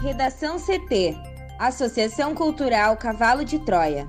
Redação 0.00 0.58
CT 0.60 1.16
Associação 1.58 2.32
Cultural 2.32 2.96
Cavalo 2.96 3.44
de 3.44 3.58
Troia. 3.58 4.06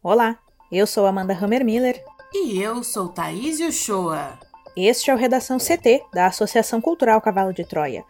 Olá, 0.00 0.38
eu 0.70 0.86
sou 0.86 1.04
Amanda 1.06 1.34
Hammermiller. 1.34 2.00
E 2.32 2.62
eu 2.62 2.84
sou 2.84 3.08
Thaís 3.08 3.58
Uchoa. 3.58 4.38
Este 4.76 5.10
é 5.10 5.14
o 5.14 5.16
Redação 5.16 5.58
CT, 5.58 6.04
da 6.14 6.26
Associação 6.26 6.80
Cultural 6.80 7.20
Cavalo 7.20 7.52
de 7.52 7.64
Troia. 7.64 8.04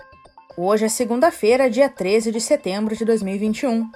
Hoje 0.55 0.85
é 0.85 0.89
segunda-feira, 0.91 1.71
dia 1.71 1.89
13 1.89 2.31
de 2.31 2.43
setembro 2.43 2.95
de 2.95 3.07
2021. 3.07 3.91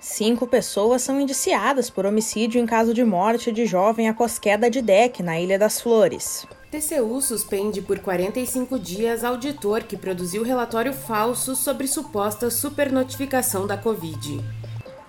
Cinco 0.00 0.46
pessoas 0.46 1.02
são 1.02 1.20
indiciadas 1.20 1.90
por 1.90 2.06
homicídio 2.06 2.60
em 2.60 2.66
caso 2.66 2.94
de 2.94 3.04
morte 3.04 3.50
de 3.50 3.66
jovem 3.66 4.08
após 4.08 4.38
queda 4.38 4.70
de 4.70 4.80
deck 4.80 5.22
na 5.22 5.40
Ilha 5.40 5.58
das 5.58 5.80
Flores. 5.80 6.46
TCU 6.70 7.20
suspende 7.20 7.82
por 7.82 7.98
45 7.98 8.78
dias 8.78 9.24
auditor 9.24 9.82
que 9.82 9.96
produziu 9.96 10.42
relatório 10.44 10.92
falso 10.92 11.56
sobre 11.56 11.88
suposta 11.88 12.48
supernotificação 12.48 13.66
da 13.66 13.76
Covid. 13.76 14.44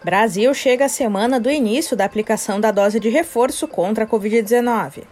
Brasil 0.04 0.54
chega 0.54 0.86
à 0.86 0.90
semana 0.90 1.40
do 1.40 1.52
início 1.52 1.96
da 1.96 2.06
aplicação 2.06 2.60
da 2.60 2.72
dose 2.72 3.00
de 3.00 3.10
reforço 3.10 3.68
contra 3.68 4.06
a 4.06 4.08
Covid-19. 4.08 5.04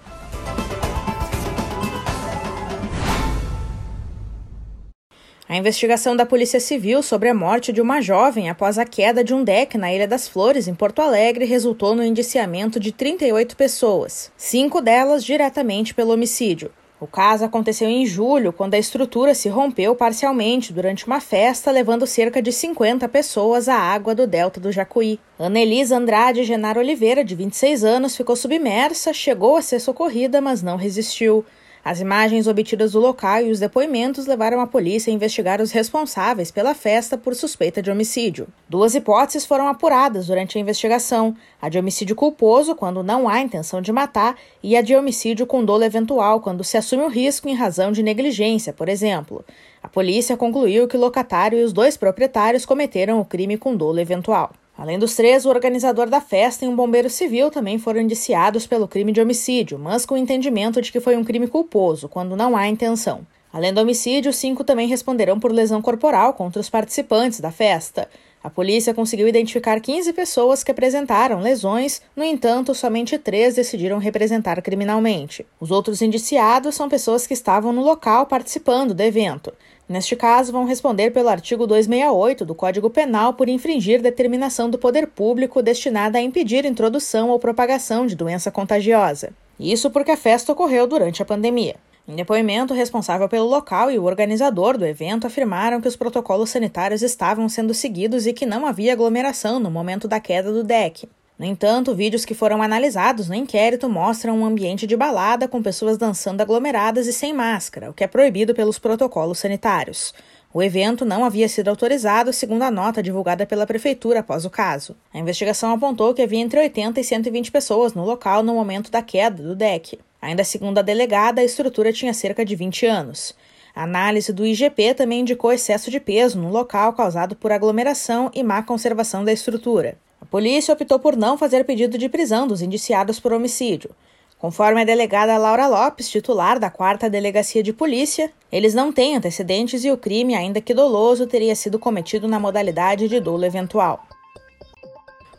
A 5.50 5.56
investigação 5.56 6.14
da 6.14 6.26
Polícia 6.26 6.60
Civil 6.60 7.02
sobre 7.02 7.30
a 7.30 7.34
morte 7.34 7.72
de 7.72 7.80
uma 7.80 8.02
jovem 8.02 8.50
após 8.50 8.78
a 8.78 8.84
queda 8.84 9.24
de 9.24 9.34
um 9.34 9.46
deck 9.46 9.78
na 9.78 9.94
Ilha 9.94 10.06
das 10.06 10.28
Flores, 10.28 10.68
em 10.68 10.76
Porto 10.76 11.02
Alegre, 11.02 11.46
resultou 11.46 11.96
no 11.96 12.04
indiciamento 12.04 12.78
de 12.82 12.92
38 12.92 13.56
pessoas, 13.56 14.30
cinco 14.36 14.82
delas 14.82 15.24
diretamente 15.24 15.94
pelo 15.94 16.12
homicídio. 16.12 16.70
O 17.00 17.08
caso 17.08 17.46
aconteceu 17.46 17.88
em 17.88 18.06
julho, 18.06 18.52
quando 18.52 18.74
a 18.74 18.78
estrutura 18.78 19.34
se 19.34 19.48
rompeu 19.48 19.96
parcialmente 19.96 20.74
durante 20.74 21.08
uma 21.08 21.22
festa, 21.22 21.72
levando 21.72 22.06
cerca 22.06 22.42
de 22.42 22.52
50 22.52 23.08
pessoas 23.08 23.70
à 23.70 23.76
água 23.76 24.14
do 24.14 24.28
delta 24.28 24.60
do 24.60 24.72
Jacuí. 24.72 25.18
Anelisa 25.40 25.96
Andrade 25.96 26.44
Genaro 26.44 26.82
Oliveira, 26.82 27.24
de 27.24 27.36
26 27.36 27.86
anos, 27.86 28.18
ficou 28.18 28.36
submersa, 28.36 29.14
chegou 29.14 29.56
a 29.56 29.62
ser 29.62 29.80
socorrida, 29.80 30.42
mas 30.42 30.62
não 30.62 30.76
resistiu. 30.76 31.46
As 31.88 32.02
imagens 32.02 32.48
obtidas 32.48 32.92
do 32.92 33.00
local 33.00 33.44
e 33.44 33.50
os 33.50 33.62
depoimentos 33.62 34.26
levaram 34.26 34.60
a 34.60 34.68
polícia 34.68 35.10
a 35.10 35.14
investigar 35.14 35.62
os 35.62 35.72
responsáveis 35.72 36.52
pela 36.52 36.76
festa 36.76 37.18
por 37.18 37.34
suspeita 37.34 37.82
de 37.82 37.90
homicídio. 37.90 38.50
Duas 38.68 38.94
hipóteses 38.94 39.46
foram 39.46 39.70
apuradas 39.70 40.28
durante 40.28 40.58
a 40.58 40.60
investigação: 40.60 41.34
a 41.62 41.70
de 41.70 41.80
homicídio 41.80 42.14
culposo, 42.14 42.76
quando 42.76 43.02
não 43.02 43.30
há 43.30 43.40
intenção 43.40 43.82
de 43.82 43.94
matar, 43.94 44.36
e 44.62 44.76
a 44.76 44.82
de 44.82 44.98
homicídio 44.98 45.48
com 45.48 45.64
dolo 45.64 45.86
eventual, 45.86 46.42
quando 46.42 46.62
se 46.62 46.76
assume 46.76 47.04
o 47.04 47.08
risco 47.08 47.48
em 47.48 47.56
razão 47.56 47.94
de 47.94 48.04
negligência, 48.04 48.74
por 48.74 48.90
exemplo. 48.90 49.46
A 49.82 49.88
polícia 49.88 50.36
concluiu 50.36 50.90
que 50.90 50.98
o 50.98 51.00
locatário 51.00 51.58
e 51.58 51.64
os 51.64 51.72
dois 51.72 51.96
proprietários 51.96 52.66
cometeram 52.66 53.18
o 53.22 53.24
crime 53.24 53.58
com 53.58 53.74
dolo 53.74 54.00
eventual. 54.00 54.52
Além 54.78 55.00
dos 55.00 55.16
três, 55.16 55.44
o 55.44 55.50
organizador 55.50 56.08
da 56.08 56.22
festa 56.22 56.64
e 56.64 56.68
um 56.68 56.76
bombeiro 56.76 57.10
civil 57.10 57.50
também 57.50 57.80
foram 57.80 58.00
indiciados 58.00 58.68
pelo 58.68 58.88
crime 58.88 59.12
de 59.12 59.20
homicídio, 59.20 59.80
mas 59.80 60.06
com 60.06 60.14
o 60.14 60.18
entendimento 60.18 60.80
de 60.82 60.92
que 60.92 61.00
foi 61.00 61.18
um 61.18 61.24
crime 61.24 61.48
culposo, 61.48 62.08
quando 62.08 62.36
não 62.36 62.56
há 62.56 62.68
intenção. 62.68 63.26
Além 63.52 63.74
do 63.74 63.82
homicídio, 63.82 64.32
cinco 64.32 64.64
também 64.64 64.88
responderão 64.88 65.40
por 65.40 65.52
lesão 65.52 65.82
corporal 65.82 66.34
contra 66.34 66.62
os 66.62 66.70
participantes 66.70 67.40
da 67.40 67.50
festa. 67.50 68.08
A 68.44 68.52
polícia 68.52 68.94
conseguiu 68.94 69.28
identificar 69.28 69.82
15 69.82 70.14
pessoas 70.14 70.64
que 70.64 70.70
apresentaram 70.70 71.42
lesões, 71.42 72.02
no 72.16 72.24
entanto, 72.24 72.76
somente 72.76 73.18
três 73.18 73.56
decidiram 73.56 73.98
representar 73.98 74.62
criminalmente. 74.62 75.44
Os 75.60 75.72
outros 75.72 76.04
indiciados 76.04 76.76
são 76.76 76.88
pessoas 76.88 77.26
que 77.26 77.34
estavam 77.34 77.74
no 77.74 77.82
local 77.84 78.28
participando 78.28 78.94
do 78.94 79.02
evento. 79.02 79.52
Neste 79.90 80.18
caso, 80.18 80.52
vão 80.52 80.66
responder 80.66 81.12
pelo 81.12 81.30
artigo 81.30 81.66
268 81.66 82.46
do 82.46 82.54
Código 82.54 82.90
Penal 82.90 83.34
por 83.34 83.48
infringir 83.48 84.02
determinação 84.02 84.70
do 84.70 84.78
poder 84.78 85.08
público 85.08 85.62
destinada 85.62 86.18
a 86.18 86.22
impedir 86.22 86.66
introdução 86.66 87.30
ou 87.30 87.40
propagação 87.40 88.06
de 88.06 88.16
doença 88.16 88.52
contagiosa. 88.52 89.32
Isso 89.58 89.90
porque 89.90 90.12
a 90.12 90.18
festa 90.18 90.52
ocorreu 90.52 90.86
durante 90.86 91.22
a 91.22 91.26
pandemia. 91.26 91.76
Em 92.06 92.16
depoimento, 92.16 92.74
o 92.74 92.78
responsável 92.78 93.28
pelo 93.30 93.48
local 93.48 93.90
e 93.90 93.98
o 93.98 94.04
organizador 94.04 94.78
do 94.78 94.86
evento 94.86 95.28
afirmaram 95.28 95.80
que 95.80 95.88
os 95.88 95.96
protocolos 95.96 96.50
sanitários 96.50 97.02
estavam 97.02 97.48
sendo 97.50 97.74
seguidos 97.74 98.26
e 98.28 98.34
que 98.34 98.46
não 98.46 98.66
havia 98.66 98.94
aglomeração 98.94 99.60
no 99.60 99.72
momento 99.72 100.08
da 100.08 100.20
queda 100.20 100.52
do 100.52 100.64
deck. 100.64 101.08
No 101.38 101.46
entanto, 101.46 101.94
vídeos 101.94 102.26
que 102.26 102.34
foram 102.34 102.64
analisados 102.64 103.30
no 103.30 103.36
inquérito 103.36 103.88
mostram 103.88 104.40
um 104.40 104.46
ambiente 104.46 104.88
de 104.88 104.98
balada 104.98 105.48
com 105.48 105.62
pessoas 105.62 105.96
dançando 105.96 106.42
aglomeradas 106.42 107.06
e 107.06 107.14
sem 107.14 107.32
máscara, 107.32 107.92
o 107.92 107.94
que 107.94 108.04
é 108.04 108.08
proibido 108.08 108.56
pelos 108.56 108.80
protocolos 108.80 109.38
sanitários. 109.38 110.16
O 110.52 110.64
evento 110.64 111.06
não 111.06 111.24
havia 111.24 111.48
sido 111.48 111.68
autorizado, 111.68 112.34
segundo 112.34 112.64
a 112.64 112.72
nota 112.72 113.04
divulgada 113.04 113.46
pela 113.46 113.68
prefeitura 113.68 114.22
após 114.22 114.46
o 114.46 114.50
caso. 114.50 114.96
A 115.14 115.20
investigação 115.20 115.72
apontou 115.72 116.12
que 116.16 116.24
havia 116.24 116.40
entre 116.40 116.60
80 116.60 117.00
e 117.00 117.04
120 117.04 117.52
pessoas 117.52 117.94
no 117.94 118.04
local 118.04 118.42
no 118.42 118.56
momento 118.56 118.90
da 118.90 119.04
queda 119.04 119.44
do 119.44 119.56
deck. 119.56 120.00
Ainda 120.20 120.44
segundo 120.44 120.80
a 120.80 120.82
delegada, 120.82 121.42
a 121.42 121.44
estrutura 121.44 121.94
tinha 121.94 122.16
cerca 122.16 122.44
de 122.44 122.56
20 122.56 122.88
anos. 122.88 123.36
A 123.76 123.84
análise 123.84 124.34
do 124.34 124.44
IGP 124.44 124.96
também 124.96 125.20
indicou 125.20 125.54
excesso 125.54 125.92
de 125.92 126.00
peso 126.00 126.40
no 126.40 126.50
local 126.50 126.94
causado 126.94 127.36
por 127.36 127.52
aglomeração 127.52 128.32
e 128.34 128.42
má 128.42 128.64
conservação 128.64 129.24
da 129.24 129.32
estrutura. 129.32 129.96
Polícia 130.30 130.74
optou 130.74 131.00
por 131.00 131.16
não 131.16 131.38
fazer 131.38 131.64
pedido 131.64 131.98
de 131.98 132.10
prisão 132.10 132.46
dos 132.46 132.62
indiciados 132.62 133.18
por 133.18 133.32
homicídio. 133.32 133.92
Conforme 134.38 134.82
a 134.82 134.86
delegada 134.86 135.38
Laura 135.38 135.68
Lopes, 135.68 136.10
titular 136.10 136.60
da 136.60 136.70
4 136.70 137.10
Delegacia 137.10 137.64
de 137.64 137.72
Polícia, 137.72 138.32
eles 138.52 138.76
não 138.76 138.92
têm 138.92 139.16
antecedentes 139.16 139.86
e 139.86 139.92
o 139.92 139.98
crime, 139.98 140.36
ainda 140.36 140.62
que 140.62 140.74
doloso, 140.74 141.26
teria 141.26 141.56
sido 141.56 141.80
cometido 141.80 142.28
na 142.28 142.40
modalidade 142.40 143.08
de 143.08 143.20
dolo 143.22 143.46
eventual. 143.46 144.06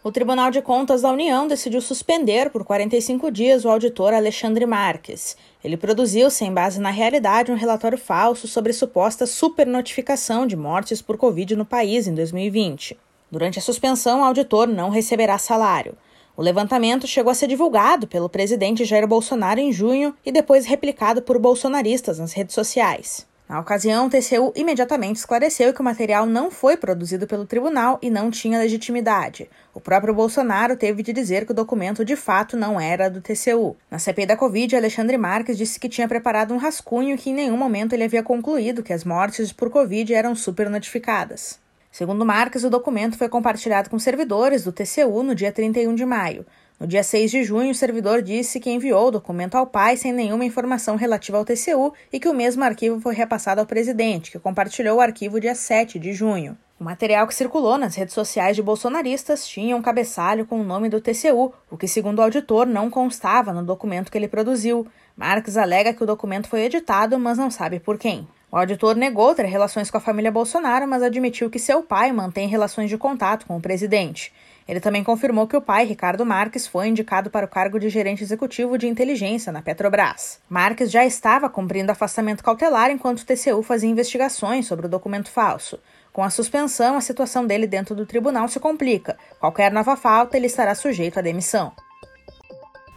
O 0.02 0.10
Tribunal 0.10 0.50
de 0.50 0.62
Contas 0.62 1.02
da 1.02 1.12
União 1.12 1.46
decidiu 1.46 1.82
suspender 1.82 2.48
por 2.48 2.64
45 2.64 3.30
dias 3.30 3.64
o 3.66 3.68
auditor 3.68 4.14
Alexandre 4.14 4.64
Marques. 4.64 5.36
Ele 5.62 5.76
produziu, 5.76 6.30
sem 6.30 6.52
base 6.52 6.80
na 6.80 6.90
realidade, 6.90 7.52
um 7.52 7.56
relatório 7.56 7.98
falso 7.98 8.48
sobre 8.48 8.72
suposta 8.72 9.26
supernotificação 9.26 10.46
de 10.46 10.56
mortes 10.56 11.02
por 11.02 11.18
Covid 11.18 11.54
no 11.56 11.66
país 11.66 12.06
em 12.06 12.14
2020. 12.14 12.96
Durante 13.30 13.58
a 13.58 13.62
suspensão, 13.62 14.20
o 14.20 14.24
auditor 14.24 14.66
não 14.66 14.90
receberá 14.90 15.36
salário. 15.38 15.96
O 16.36 16.42
levantamento 16.42 17.06
chegou 17.06 17.30
a 17.30 17.34
ser 17.34 17.48
divulgado 17.48 18.06
pelo 18.06 18.28
presidente 18.28 18.84
Jair 18.84 19.06
Bolsonaro 19.06 19.58
em 19.58 19.72
junho 19.72 20.14
e 20.24 20.30
depois 20.30 20.66
replicado 20.66 21.20
por 21.20 21.38
bolsonaristas 21.38 22.18
nas 22.18 22.32
redes 22.32 22.54
sociais. 22.54 23.26
Na 23.48 23.58
ocasião, 23.58 24.06
o 24.06 24.10
TCU 24.10 24.52
imediatamente 24.54 25.16
esclareceu 25.16 25.72
que 25.72 25.80
o 25.80 25.84
material 25.84 26.26
não 26.26 26.50
foi 26.50 26.76
produzido 26.76 27.26
pelo 27.26 27.46
tribunal 27.46 27.98
e 28.02 28.10
não 28.10 28.30
tinha 28.30 28.58
legitimidade. 28.58 29.48
O 29.72 29.80
próprio 29.80 30.12
Bolsonaro 30.14 30.76
teve 30.76 31.02
de 31.02 31.14
dizer 31.14 31.46
que 31.46 31.52
o 31.52 31.54
documento 31.54 32.04
de 32.04 32.14
fato 32.14 32.58
não 32.58 32.78
era 32.78 33.08
do 33.08 33.22
TCU. 33.22 33.74
Na 33.90 33.98
CPI 33.98 34.26
da 34.26 34.36
Covid, 34.36 34.76
Alexandre 34.76 35.16
Marques 35.16 35.56
disse 35.56 35.80
que 35.80 35.88
tinha 35.88 36.06
preparado 36.06 36.52
um 36.52 36.58
rascunho 36.58 37.14
e 37.14 37.18
que 37.18 37.30
em 37.30 37.34
nenhum 37.34 37.56
momento 37.56 37.94
ele 37.94 38.04
havia 38.04 38.22
concluído 38.22 38.82
que 38.82 38.92
as 38.92 39.02
mortes 39.02 39.50
por 39.50 39.70
Covid 39.70 40.12
eram 40.12 40.34
supernotificadas. 40.34 41.58
Segundo 41.98 42.24
Marques, 42.24 42.62
o 42.62 42.70
documento 42.70 43.18
foi 43.18 43.28
compartilhado 43.28 43.90
com 43.90 43.98
servidores 43.98 44.62
do 44.62 44.70
TCU 44.70 45.20
no 45.24 45.34
dia 45.34 45.50
31 45.50 45.96
de 45.96 46.06
maio. 46.06 46.46
No 46.78 46.86
dia 46.86 47.02
6 47.02 47.28
de 47.28 47.42
junho, 47.42 47.72
o 47.72 47.74
servidor 47.74 48.22
disse 48.22 48.60
que 48.60 48.70
enviou 48.70 49.08
o 49.08 49.10
documento 49.10 49.56
ao 49.56 49.66
pai 49.66 49.96
sem 49.96 50.12
nenhuma 50.12 50.44
informação 50.44 50.94
relativa 50.94 51.38
ao 51.38 51.44
TCU 51.44 51.92
e 52.12 52.20
que 52.20 52.28
o 52.28 52.32
mesmo 52.32 52.62
arquivo 52.62 53.00
foi 53.00 53.16
repassado 53.16 53.60
ao 53.60 53.66
presidente, 53.66 54.30
que 54.30 54.38
compartilhou 54.38 54.98
o 54.98 55.00
arquivo 55.00 55.40
dia 55.40 55.56
7 55.56 55.98
de 55.98 56.12
junho. 56.12 56.56
O 56.78 56.84
material 56.84 57.26
que 57.26 57.34
circulou 57.34 57.76
nas 57.76 57.96
redes 57.96 58.14
sociais 58.14 58.54
de 58.54 58.62
bolsonaristas 58.62 59.44
tinha 59.44 59.76
um 59.76 59.82
cabeçalho 59.82 60.46
com 60.46 60.60
o 60.60 60.64
nome 60.64 60.88
do 60.88 61.00
TCU, 61.00 61.52
o 61.68 61.76
que, 61.76 61.88
segundo 61.88 62.20
o 62.20 62.22
auditor, 62.22 62.64
não 62.64 62.88
constava 62.88 63.52
no 63.52 63.64
documento 63.64 64.12
que 64.12 64.16
ele 64.16 64.28
produziu. 64.28 64.86
Marques 65.16 65.56
alega 65.56 65.92
que 65.92 66.04
o 66.04 66.06
documento 66.06 66.48
foi 66.48 66.60
editado, 66.60 67.18
mas 67.18 67.36
não 67.36 67.50
sabe 67.50 67.80
por 67.80 67.98
quem. 67.98 68.28
O 68.50 68.56
auditor 68.56 68.96
negou 68.96 69.34
ter 69.34 69.44
relações 69.44 69.90
com 69.90 69.98
a 69.98 70.00
família 70.00 70.32
Bolsonaro, 70.32 70.88
mas 70.88 71.02
admitiu 71.02 71.50
que 71.50 71.58
seu 71.58 71.82
pai 71.82 72.10
mantém 72.12 72.48
relações 72.48 72.88
de 72.88 72.96
contato 72.96 73.46
com 73.46 73.58
o 73.58 73.60
presidente. 73.60 74.32
Ele 74.66 74.80
também 74.80 75.04
confirmou 75.04 75.46
que 75.46 75.56
o 75.56 75.60
pai, 75.60 75.84
Ricardo 75.84 76.24
Marques, 76.24 76.66
foi 76.66 76.88
indicado 76.88 77.28
para 77.28 77.44
o 77.44 77.48
cargo 77.48 77.78
de 77.78 77.90
gerente 77.90 78.22
executivo 78.22 78.78
de 78.78 78.86
inteligência 78.86 79.52
na 79.52 79.60
Petrobras. 79.60 80.40
Marques 80.48 80.90
já 80.90 81.04
estava 81.04 81.50
cumprindo 81.50 81.92
afastamento 81.92 82.42
cautelar 82.42 82.90
enquanto 82.90 83.20
o 83.20 83.26
TCU 83.26 83.62
fazia 83.62 83.90
investigações 83.90 84.66
sobre 84.66 84.86
o 84.86 84.90
documento 84.90 85.30
falso. 85.30 85.78
Com 86.10 86.22
a 86.22 86.30
suspensão, 86.30 86.96
a 86.96 87.02
situação 87.02 87.46
dele 87.46 87.66
dentro 87.66 87.94
do 87.94 88.06
tribunal 88.06 88.48
se 88.48 88.58
complica. 88.58 89.18
Qualquer 89.38 89.70
nova 89.70 89.94
falta, 89.94 90.38
ele 90.38 90.46
estará 90.46 90.74
sujeito 90.74 91.18
à 91.18 91.22
demissão. 91.22 91.72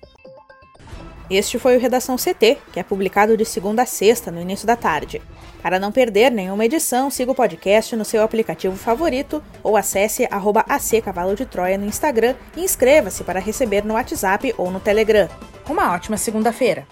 Este 1.33 1.59
foi 1.59 1.75
o 1.75 1.81
Redação 1.81 2.17
CT, 2.17 2.59
que 2.75 2.79
é 2.79 2.83
publicado 2.83 3.39
de 3.39 3.47
segunda 3.47 3.85
a 3.85 3.87
sexta, 3.87 4.31
no 4.31 4.39
início 4.39 4.67
da 4.67 4.77
tarde. 4.77 5.23
Para 5.63 5.79
não 5.79 5.91
perder 5.91 6.31
nenhuma 6.31 6.67
edição, 6.67 7.09
siga 7.11 7.33
o 7.33 7.35
podcast 7.35 7.97
no 7.97 8.05
seu 8.05 8.23
aplicativo 8.23 8.77
favorito 8.77 9.43
ou 9.63 9.75
acesse 9.75 10.29
arroba 10.31 10.63
Cavalo 11.03 11.35
de 11.35 11.47
Troia 11.47 11.79
no 11.79 11.87
Instagram 11.87 12.35
e 12.55 12.61
inscreva-se 12.63 13.25
para 13.25 13.41
receber 13.41 13.83
no 13.83 13.95
WhatsApp 13.95 14.55
ou 14.59 14.71
no 14.71 14.79
Telegram. 14.79 15.27
Uma 15.67 15.95
ótima 15.95 16.19
segunda-feira! 16.19 16.87